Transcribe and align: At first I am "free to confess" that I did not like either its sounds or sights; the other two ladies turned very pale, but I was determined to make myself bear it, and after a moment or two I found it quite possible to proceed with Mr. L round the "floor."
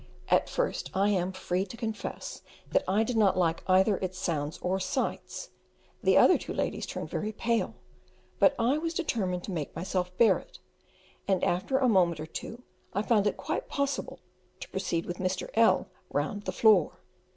At 0.29 0.49
first 0.49 0.89
I 0.95 1.09
am 1.09 1.31
"free 1.31 1.63
to 1.63 1.77
confess" 1.77 2.41
that 2.71 2.83
I 2.87 3.03
did 3.03 3.15
not 3.17 3.37
like 3.37 3.61
either 3.67 3.97
its 3.97 4.17
sounds 4.17 4.57
or 4.63 4.79
sights; 4.79 5.51
the 6.01 6.17
other 6.17 6.39
two 6.39 6.55
ladies 6.55 6.87
turned 6.87 7.11
very 7.11 7.31
pale, 7.31 7.75
but 8.39 8.55
I 8.57 8.79
was 8.79 8.95
determined 8.95 9.43
to 9.43 9.51
make 9.51 9.75
myself 9.75 10.17
bear 10.17 10.39
it, 10.39 10.57
and 11.27 11.43
after 11.43 11.77
a 11.77 11.87
moment 11.87 12.19
or 12.19 12.25
two 12.25 12.63
I 12.95 13.03
found 13.03 13.27
it 13.27 13.37
quite 13.37 13.69
possible 13.69 14.19
to 14.61 14.69
proceed 14.69 15.05
with 15.05 15.17
Mr. 15.19 15.49
L 15.53 15.87
round 16.09 16.45
the 16.45 16.51
"floor." 16.51 17.01